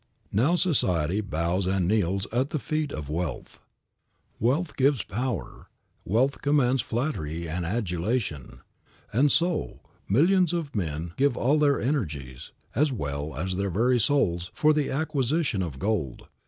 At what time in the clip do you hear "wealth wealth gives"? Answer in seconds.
3.07-5.03